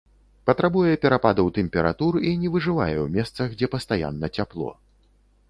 [0.49, 4.69] Патрабуе перападаў тэмператур і не выжывае ў месцах, дзе пастаянна цяпло.